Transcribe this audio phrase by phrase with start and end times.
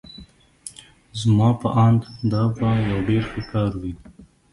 [1.19, 2.01] زما په آند
[2.31, 3.93] دا به یو ډېر ښه کار وي.